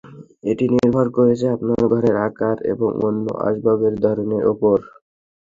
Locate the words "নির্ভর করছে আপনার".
0.73-1.81